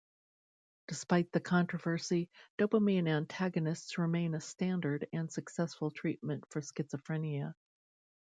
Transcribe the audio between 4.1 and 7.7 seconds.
a standard and successful treatment for schizophrenia.